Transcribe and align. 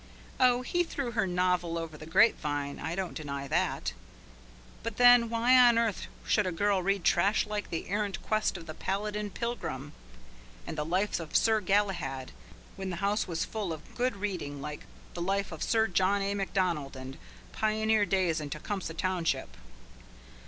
Oh, 0.39 0.63
he 0.63 0.83
threw 0.83 1.11
her 1.11 1.27
novel 1.27 1.77
over 1.77 1.95
the 1.95 2.07
grape 2.07 2.39
vine, 2.39 2.79
I 2.79 2.95
don't 2.95 3.13
deny 3.13 3.47
that, 3.47 3.93
but 4.81 4.97
then 4.97 5.29
why 5.29 5.55
on 5.55 5.77
earth 5.77 6.07
should 6.25 6.47
a 6.47 6.51
girl 6.51 6.81
read 6.81 7.03
trash 7.03 7.45
like 7.45 7.69
the 7.69 7.87
Errant 7.87 8.19
Quest 8.23 8.57
of 8.57 8.65
the 8.65 8.73
Palladin 8.73 9.29
Pilgrim, 9.29 9.93
and 10.65 10.75
the 10.75 10.83
Life 10.83 11.19
of 11.19 11.35
Sir 11.35 11.61
Galahad, 11.61 12.31
when 12.77 12.89
the 12.89 12.95
house 12.95 13.27
was 13.27 13.45
full 13.45 13.71
of 13.71 13.93
good 13.93 14.15
reading 14.15 14.59
like 14.59 14.87
The 15.13 15.21
Life 15.21 15.51
of 15.51 15.61
Sir 15.61 15.85
John 15.85 16.19
A. 16.23 16.33
Macdonald, 16.33 16.95
and 16.97 17.19
Pioneer 17.51 18.03
Days 18.03 18.41
in 18.41 18.49
Tecumseh 18.49 18.95
Township? 18.95 19.55